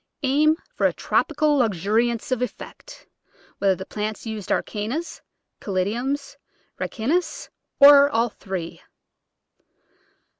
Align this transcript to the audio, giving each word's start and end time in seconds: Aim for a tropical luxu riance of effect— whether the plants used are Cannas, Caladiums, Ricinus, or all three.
Aim 0.23 0.57
for 0.73 0.87
a 0.87 0.93
tropical 0.93 1.59
luxu 1.59 1.93
riance 1.93 2.31
of 2.31 2.41
effect— 2.41 3.05
whether 3.59 3.75
the 3.75 3.85
plants 3.85 4.25
used 4.25 4.51
are 4.51 4.63
Cannas, 4.63 5.21
Caladiums, 5.61 6.37
Ricinus, 6.79 7.49
or 7.79 8.09
all 8.09 8.29
three. 8.29 8.81